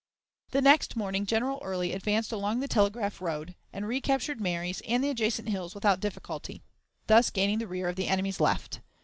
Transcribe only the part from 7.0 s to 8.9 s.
thus gaining the rear of the enemy's left.